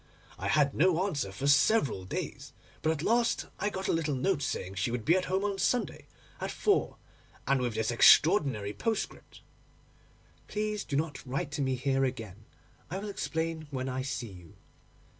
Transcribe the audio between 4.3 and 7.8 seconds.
saying she would be at home on Sunday at four and with